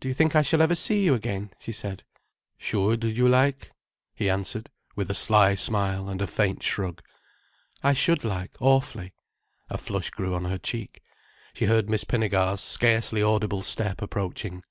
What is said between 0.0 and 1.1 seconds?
"Do you think I shall ever see